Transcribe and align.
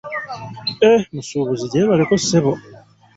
..."Eh 0.91 1.01
musuubuzi 1.13 1.65
gyebaleko 1.71 2.13
ssebo? 2.21 2.53